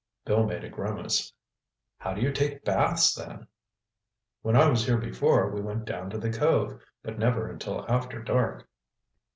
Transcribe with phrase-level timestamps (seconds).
[0.25, 1.31] Bill made a grimace.
[1.99, 3.45] "How do you take baths then?"
[4.41, 8.67] "When I was here before we went down to the cove—but never until after dark."